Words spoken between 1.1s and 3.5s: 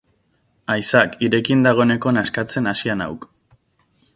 hirekin dagoeneko nazkatzen hasia nauk.